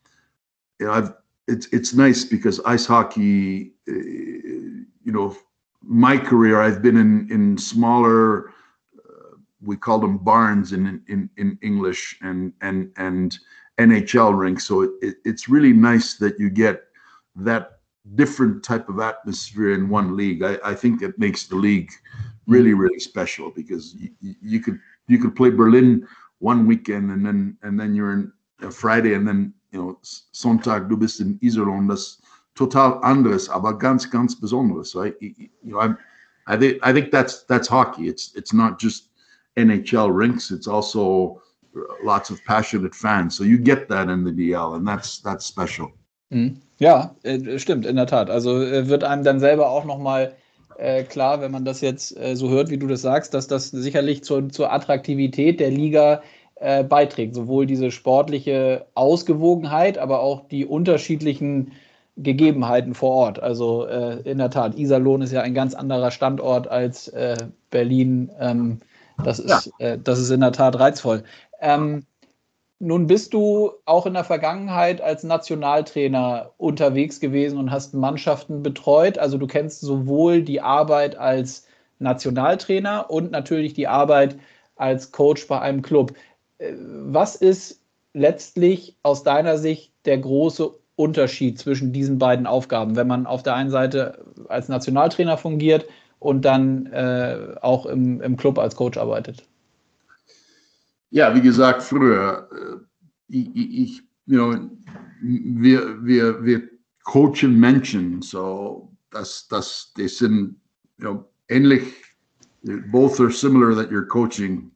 [0.79, 1.15] you know, I've,
[1.47, 5.35] it's, it's nice because ice hockey, uh, you know,
[5.83, 8.51] my career, I've been in, in smaller,
[8.97, 13.39] uh, we call them barns in, in, in English and, and, and
[13.81, 14.67] NHL rinks.
[14.67, 16.85] So it, it, it's really nice that you get
[17.37, 17.81] that
[18.15, 20.43] different type of atmosphere in one league.
[20.43, 21.91] I, I think it makes the league
[22.47, 22.81] really, mm-hmm.
[22.81, 26.07] really special because you, you could, you could play Berlin
[26.41, 30.89] one weekend and then and then you're in a Friday and then you know Sonntag
[30.89, 31.89] du bist in Iserlohn.
[31.89, 32.21] Das
[32.57, 35.15] total anderes aber ganz ganz besonderes right?
[35.21, 35.97] You know I'm,
[36.47, 38.09] I think I think that's that's hockey.
[38.09, 39.11] It's it's not just
[39.57, 40.51] NHL rinks.
[40.51, 41.43] It's also
[42.03, 45.89] lots of passionate fans so you get that in the DL and that's that's special
[46.31, 46.57] mhm.
[46.79, 50.35] ja äh, stimmt in der Tat also äh, wird einem dann selber auch noch mal
[50.81, 53.71] äh, klar, wenn man das jetzt äh, so hört, wie du das sagst, dass das
[53.71, 56.23] sicherlich zur, zur Attraktivität der Liga
[56.55, 57.35] äh, beiträgt.
[57.35, 61.73] Sowohl diese sportliche Ausgewogenheit, aber auch die unterschiedlichen
[62.17, 63.43] Gegebenheiten vor Ort.
[63.43, 67.13] Also äh, in der Tat, Iserlohn ist ja ein ganz anderer Standort als
[67.71, 68.31] Berlin.
[68.41, 68.79] Ähm,
[69.23, 69.87] das, ist, ja.
[69.87, 71.23] äh, das ist in der Tat reizvoll.
[71.61, 72.05] Ähm,
[72.79, 79.19] nun bist du auch in der Vergangenheit als Nationaltrainer unterwegs gewesen und hast Mannschaften betreut.
[79.19, 81.67] Also du kennst sowohl die Arbeit als
[81.99, 84.39] Nationaltrainer und natürlich die Arbeit
[84.77, 86.15] als Coach bei einem Club.
[86.59, 87.81] Äh, was ist
[88.15, 93.55] letztlich aus deiner Sicht der große Unterschied zwischen diesen beiden Aufgaben, wenn man auf der
[93.55, 95.87] einen Seite als Nationaltrainer fungiert
[96.21, 99.43] und dann äh, auch im, im Club als Coach arbeitet?
[101.11, 104.71] Ja, wie gesagt, früher, äh, ich, ich you know,
[105.23, 106.63] wir, wir, wir
[107.05, 110.57] coachen Menschen, so das, das, die sind
[110.99, 111.83] you know, ähnlich,
[112.93, 114.71] both are similar that you're coaching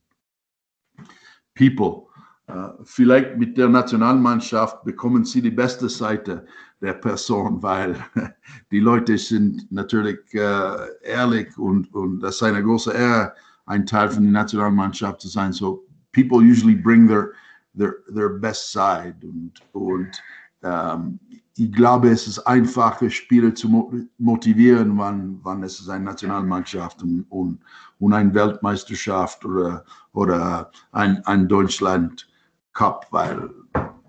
[1.55, 2.09] people.
[2.47, 6.47] Uh, vielleicht mit der Nationalmannschaft bekommen sie die beste Seite
[6.85, 7.97] der Person, weil
[8.71, 13.35] die Leute sind natürlich uh, ehrlich und, und das ist eine große Ehre,
[13.67, 15.53] ein Teil von der Nationalmannschaft zu sein.
[15.53, 17.33] So people usually bring their
[17.77, 20.23] their their best side und und
[20.63, 21.19] um,
[21.57, 27.27] ich glaube, es ist einfacher, Spieler zu motivieren, wann, wann es ist eine Nationalmannschaft und,
[27.29, 27.61] und,
[28.01, 32.29] und eine Weltmeisterschaft oder, oder ein, ein Deutschland
[32.73, 33.51] Cup, weil,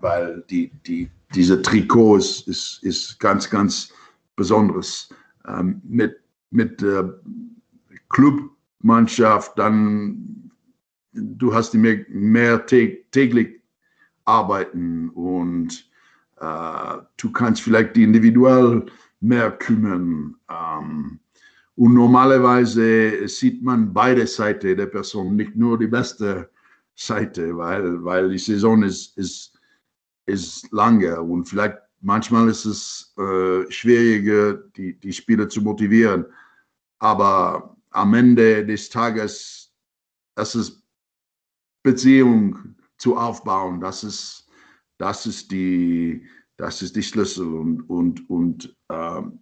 [0.00, 3.92] weil die, die, diese Trikots ist, ist ganz, ganz
[4.36, 5.08] besonderes.
[5.46, 7.04] Ähm, mit mit äh,
[8.08, 10.50] Clubmannschaft, dann
[11.12, 13.62] du hast die mehr, mehr täglich
[14.24, 15.88] arbeiten und
[16.40, 18.86] äh, du kannst vielleicht die individuell
[19.20, 20.36] mehr kümmern.
[20.50, 21.20] Ähm,
[21.74, 26.50] und normalerweise sieht man beide Seiten der Person, nicht nur die beste
[26.94, 29.55] Seite, weil, weil die Saison ist, ist,
[30.26, 36.26] ist lange und vielleicht manchmal ist es äh, schwieriger, die, die Spieler zu motivieren.
[36.98, 39.72] Aber am Ende des Tages,
[40.34, 40.82] das ist
[41.82, 44.46] Beziehung zu aufbauen, das ist
[44.98, 46.22] das ist die,
[46.56, 49.38] das ist die Schlüssel und, und, und ähm,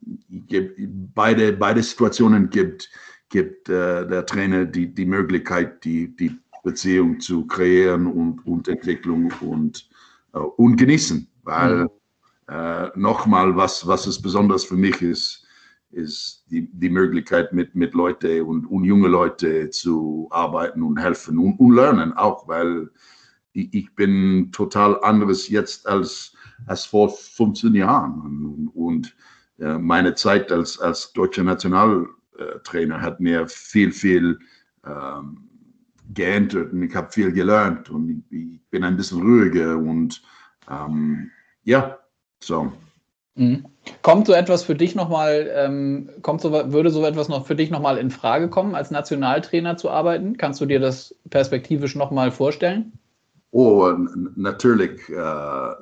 [1.14, 2.90] beide, beide Situationen gibt,
[3.28, 9.32] gibt äh, der Trainer die, die Möglichkeit, die, die Beziehung zu kreieren und, und Entwicklung
[9.40, 9.88] und,
[10.38, 11.28] und genießen.
[11.42, 11.88] Weil mhm.
[12.48, 15.46] äh, nochmal, was, was es besonders für mich ist,
[15.90, 21.38] ist die, die Möglichkeit, mit, mit Leuten und, und junge Leute zu arbeiten und helfen
[21.38, 22.90] und, und lernen auch, weil
[23.52, 26.34] ich bin total anderes jetzt als,
[26.66, 28.68] als vor 15 Jahren.
[28.74, 29.14] Und,
[29.58, 34.40] äh, meine Zeit als, als deutscher Nationaltrainer hat mir viel, viel
[34.84, 35.48] ähm,
[36.12, 40.20] geändert und ich habe viel gelernt und ich, bin ein bisschen ruhiger und
[40.68, 41.30] ähm,
[41.62, 41.98] ja,
[42.42, 42.72] so.
[43.36, 43.66] Mhm.
[44.02, 47.70] Kommt so etwas für dich nochmal, ähm, kommt so, würde so etwas noch für dich
[47.70, 50.36] nochmal in Frage kommen, als Nationaltrainer zu arbeiten?
[50.36, 52.92] Kannst du dir das perspektivisch nochmal vorstellen?
[53.52, 53.92] Oh,
[54.34, 55.74] natürlich, äh,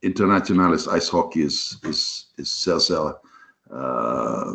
[0.00, 3.20] internationales Eishockey ist, ist, ist sehr, sehr
[3.70, 4.54] äh,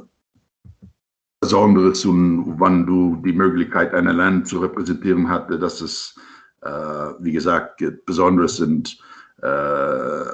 [1.39, 6.15] besonderes und wann du die Möglichkeit, ein Land zu repräsentieren hatte, das ist,
[6.61, 6.69] äh,
[7.19, 8.97] wie gesagt, besonderes und
[9.41, 10.25] äh,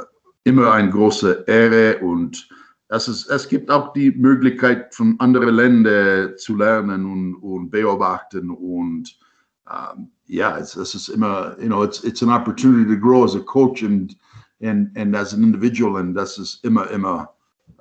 [0.45, 2.47] immer eine große Ehre und
[2.89, 8.49] es, ist, es gibt auch die Möglichkeit, von anderen Ländern zu lernen und, und beobachten
[8.49, 9.17] und
[9.69, 13.35] um, yeah, it's, this is immer, you know, it's it's an opportunity to grow as
[13.35, 14.15] a coach and
[14.61, 17.29] and and as an individual, and this is immer immer,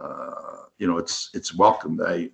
[0.01, 0.52] uh,
[0.83, 2.01] you know, it's it's welcome.
[2.05, 2.31] I,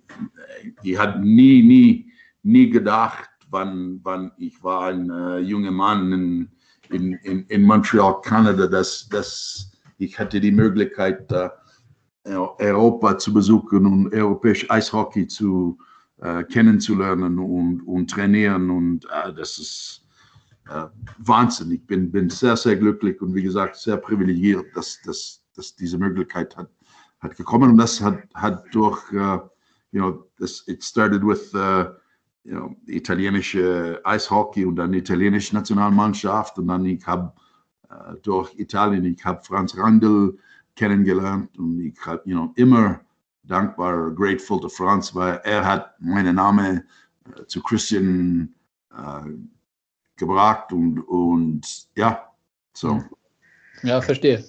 [0.83, 2.11] ich had nie nie
[2.43, 6.49] nie gedacht, wann wann ich war ein uh, junger Mann in,
[6.89, 11.49] in in in Montreal, Kanada, dass dass ich hatte die Möglichkeit, uh,
[12.57, 15.77] Europa zu besuchen und europäisch Eishockey zu
[16.21, 18.69] äh, kennenzulernen und, und trainieren.
[18.69, 20.05] Und äh, das ist
[20.69, 20.85] äh,
[21.19, 21.71] Wahnsinn.
[21.71, 25.97] Ich bin, bin sehr, sehr glücklich und wie gesagt, sehr privilegiert, dass, dass, dass diese
[25.97, 26.69] Möglichkeit hat,
[27.19, 27.71] hat gekommen.
[27.71, 29.39] Und das hat, hat durch, uh,
[29.91, 31.93] you know, this, it started with, uh,
[32.43, 36.57] you know, italienische Eishockey und dann italienische Nationalmannschaft.
[36.57, 37.31] Und dann ich habe
[37.89, 40.37] uh, durch Italien, ich habe Franz Randl
[40.75, 43.01] kennengelernt und ich habe, you know, immer
[43.43, 46.83] dankbar, grateful to Franz, weil er hat meinen Namen
[47.25, 48.53] äh, zu Christian
[48.91, 49.29] äh,
[50.15, 52.31] gebracht und, und ja,
[52.73, 53.01] so.
[53.83, 54.43] Ja, verstehe.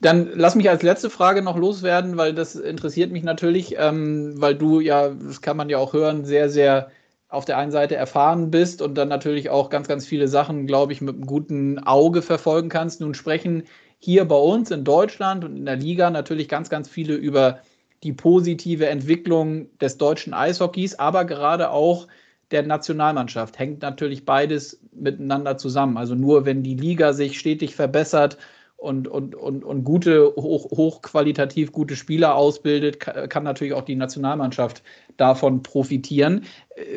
[0.00, 4.54] Dann lass mich als letzte Frage noch loswerden, weil das interessiert mich natürlich, ähm, weil
[4.54, 6.90] du ja, das kann man ja auch hören, sehr, sehr
[7.28, 10.92] auf der einen Seite erfahren bist und dann natürlich auch ganz, ganz viele Sachen, glaube
[10.92, 13.00] ich, mit einem guten Auge verfolgen kannst.
[13.00, 13.64] Nun sprechen
[13.98, 17.60] hier bei uns in Deutschland und in der Liga natürlich ganz, ganz viele über
[18.02, 22.08] die positive Entwicklung des deutschen Eishockeys, aber gerade auch
[22.50, 23.58] der Nationalmannschaft.
[23.58, 25.96] Hängt natürlich beides miteinander zusammen.
[25.96, 28.36] Also nur wenn die Liga sich stetig verbessert
[28.82, 34.82] und, und, und, und gute, hoch, hochqualitativ gute Spieler ausbildet, kann natürlich auch die Nationalmannschaft
[35.16, 36.44] davon profitieren.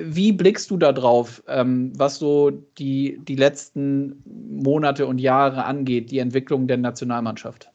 [0.03, 6.11] Wie blickst du da drauf, ähm, was so die, die letzten Monate und Jahre angeht,
[6.11, 7.69] die Entwicklung der Nationalmannschaft?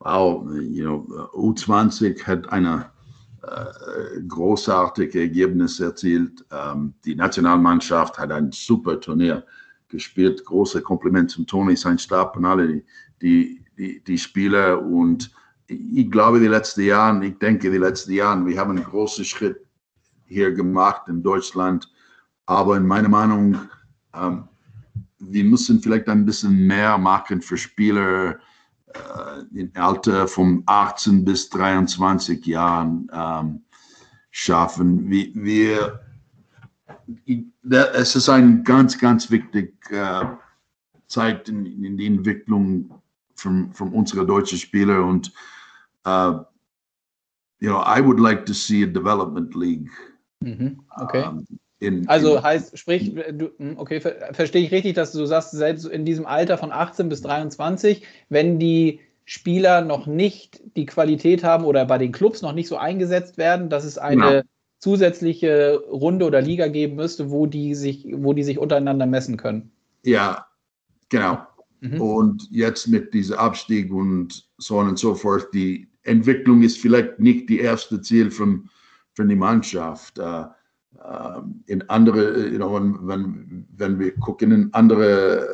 [0.00, 2.86] Wow, you know, U20 hat eine
[3.42, 6.44] äh, großartige Ergebnis erzielt.
[6.50, 9.44] Ähm, die Nationalmannschaft hat ein super Turnier
[9.88, 10.44] gespielt.
[10.44, 12.82] Große Kompliment zum Toni, sein Stab und alle
[13.22, 14.82] die, die, die, Spieler.
[14.82, 15.30] Und
[15.66, 19.60] ich glaube, die letzten Jahre, ich denke, die letzten Jahre, wir haben einen großen Schritt
[20.26, 21.90] hier gemacht in Deutschland.
[22.46, 23.58] Aber in meiner Meinung,
[24.14, 24.48] ähm,
[25.18, 28.38] wir müssen vielleicht ein bisschen mehr machen für Spieler
[28.86, 33.62] äh, im Alter von 18 bis 23 Jahren ähm,
[34.30, 35.08] schaffen.
[35.08, 36.00] Wir, wir,
[37.94, 40.24] es ist ein ganz, ganz wichtig äh,
[41.06, 42.90] Zeit in, in die Entwicklung
[43.34, 45.32] von, von unserer deutschen Spieler und
[46.06, 46.40] uh,
[47.60, 49.90] you know, I would like to see a development league.
[50.40, 51.24] Mhm, okay.
[51.24, 51.46] Um,
[51.78, 55.52] in, also in, heißt, sprich, du, hm, okay, ver verstehe ich richtig, dass du sagst,
[55.52, 61.44] selbst in diesem Alter von 18 bis 23, wenn die Spieler noch nicht die Qualität
[61.44, 64.42] haben oder bei den Clubs noch nicht so eingesetzt werden, dass es eine genau.
[64.78, 69.70] Zusätzliche Runde oder Liga geben müsste, wo die sich, wo die sich untereinander messen können.
[70.04, 70.46] Ja,
[71.08, 71.38] genau.
[71.80, 72.00] Mhm.
[72.00, 77.18] Und jetzt mit diesem Abstieg und so on und so fort, die Entwicklung ist vielleicht
[77.18, 78.68] nicht die erste Ziel von,
[79.14, 80.18] von der Mannschaft.
[80.18, 80.46] Uh,
[80.98, 85.46] uh, in andere, you know, wenn, wenn, wenn wir gucken in andere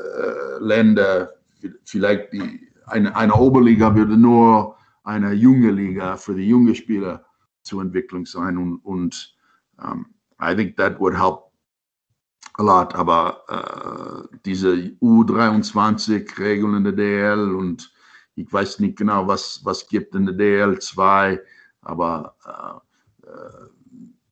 [0.61, 1.33] uh, Länder,
[1.85, 7.25] vielleicht die, eine, eine Oberliga würde nur eine junge Liga für die jungen Spieler
[7.63, 9.37] zur Entwicklung sein und, und
[9.79, 10.07] um,
[10.41, 11.53] I think that would help
[12.59, 17.93] a lot, aber äh, diese U23-Regeln in der DL und
[18.35, 21.41] ich weiß nicht genau, was, was gibt in der DL 2,
[21.83, 23.69] aber äh, äh,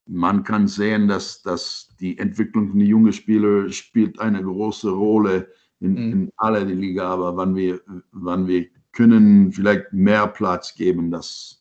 [0.06, 5.92] man kann sehen, dass, dass die Entwicklung von jungen Spielern spielt eine große Rolle in,
[5.92, 6.12] mhm.
[6.12, 7.80] in aller Liga, aber wenn wir,
[8.12, 11.59] wenn wir können vielleicht mehr Platz geben, das,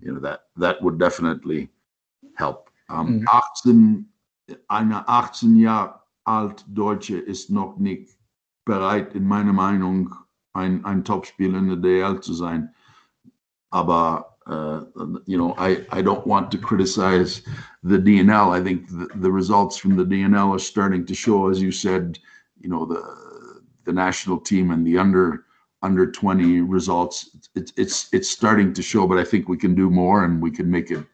[0.00, 1.68] you know, that, that would definitely
[2.36, 2.70] help.
[2.88, 3.26] Um, mhm.
[3.26, 4.08] 18
[4.68, 8.16] eine 18 Jahre alt Deutsche ist noch nicht
[8.64, 10.14] bereit, in meiner Meinung,
[10.52, 12.74] ein, ein Topspieler in der DL zu sein.
[13.70, 14.84] Aber, uh,
[15.26, 17.42] you know, I, I don't want to criticize
[17.82, 18.50] the DNL.
[18.50, 22.18] I think the, the results from the DNL are starting to show, as you said,
[22.58, 23.02] you know, the,
[23.84, 25.45] the national team and the under
[25.82, 29.90] under 20 results it's it's it's starting to show but i think we can do
[29.90, 31.04] more and we can make it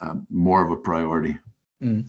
[0.00, 1.38] uh, more of a priority
[1.80, 2.04] mm.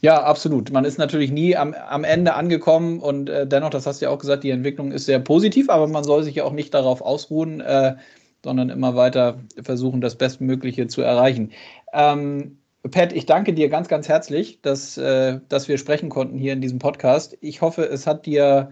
[0.00, 0.70] Ja, absolut.
[0.70, 4.10] Man ist natürlich nie am, am Ende angekommen und äh, dennoch, das hast du ja
[4.12, 7.00] auch gesagt, die Entwicklung ist sehr positiv, aber man soll sich ja auch nicht darauf
[7.00, 7.96] ausruhen, äh,
[8.44, 11.50] sondern immer weiter versuchen, das Bestmögliche zu erreichen.
[11.92, 12.58] Ähm,
[12.90, 16.60] Pat, ich danke dir ganz, ganz herzlich, dass, äh, dass wir sprechen konnten hier in
[16.60, 17.36] diesem Podcast.
[17.40, 18.70] Ich hoffe, es hat dir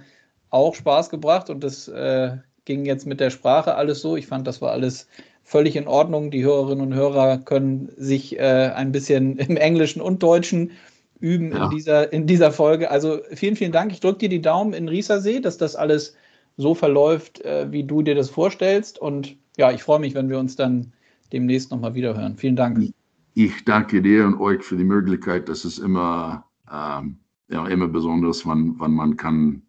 [0.50, 4.16] auch Spaß gebracht und es äh, ging jetzt mit der Sprache alles so.
[4.16, 5.08] Ich fand, das war alles
[5.42, 6.30] völlig in Ordnung.
[6.30, 10.72] Die Hörerinnen und Hörer können sich äh, ein bisschen im Englischen und Deutschen
[11.18, 11.64] üben ja.
[11.64, 12.90] in, dieser, in dieser Folge.
[12.90, 13.92] Also vielen, vielen Dank.
[13.92, 16.14] Ich drücke dir die Daumen in Riesersee, dass das alles
[16.58, 18.98] so verläuft, äh, wie du dir das vorstellst.
[18.98, 20.92] Und ja, ich freue mich, wenn wir uns dann
[21.32, 22.36] demnächst nochmal wiederhören.
[22.36, 22.92] Vielen Dank.
[23.34, 25.48] Ich danke dir und euch für die Möglichkeit.
[25.48, 29.62] Das ist immer, ähm, ja, immer besonders, wann, wann man kann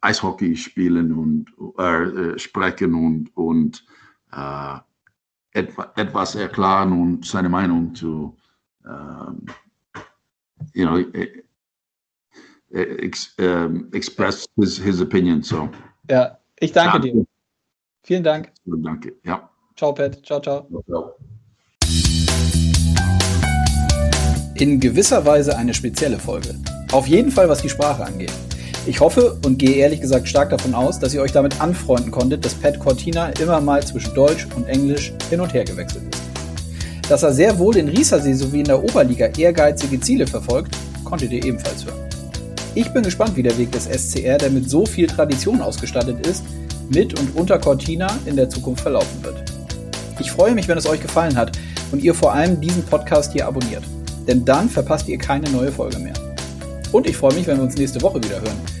[0.00, 3.84] Eishockey spielen und äh, sprechen und, und
[4.32, 4.78] äh,
[5.52, 8.36] etwa, etwas erklären und seine Meinung zu
[8.84, 9.52] äh,
[10.74, 11.04] you know,
[12.72, 15.42] ex, um, express his, his opinion.
[15.42, 15.68] So.
[16.10, 17.26] Ja, ich danke dir.
[18.02, 18.52] Vielen Dank.
[18.64, 19.14] Danke.
[19.24, 19.48] Ja.
[19.76, 20.24] Ciao, Pat.
[20.24, 20.66] Ciao, ciao.
[24.54, 26.54] In gewisser Weise eine spezielle Folge.
[26.90, 28.32] Auf jeden Fall, was die Sprache angeht.
[28.88, 32.42] Ich hoffe und gehe ehrlich gesagt stark davon aus, dass ihr euch damit anfreunden konntet,
[32.42, 36.22] dass Pat Cortina immer mal zwischen Deutsch und Englisch hin und her gewechselt ist.
[37.10, 40.74] Dass er sehr wohl in Riesersee sowie in der Oberliga ehrgeizige Ziele verfolgt,
[41.04, 41.98] konntet ihr ebenfalls hören.
[42.74, 46.42] Ich bin gespannt, wie der Weg des SCR, der mit so viel Tradition ausgestattet ist,
[46.88, 49.36] mit und unter Cortina in der Zukunft verlaufen wird.
[50.18, 51.58] Ich freue mich, wenn es euch gefallen hat
[51.92, 53.82] und ihr vor allem diesen Podcast hier abonniert.
[54.26, 56.14] Denn dann verpasst ihr keine neue Folge mehr.
[56.90, 58.77] Und ich freue mich, wenn wir uns nächste Woche wieder hören.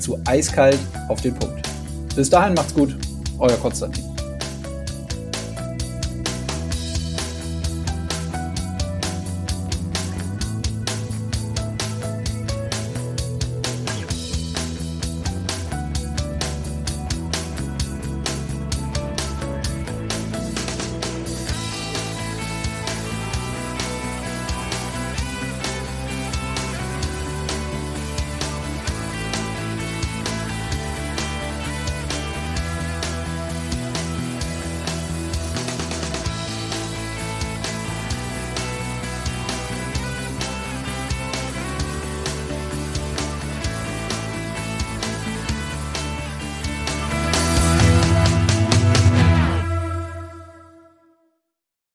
[0.00, 0.78] Zu Eiskalt
[1.08, 1.68] auf den Punkt.
[2.14, 2.96] Bis dahin macht's gut.
[3.38, 4.13] Euer Konstantin.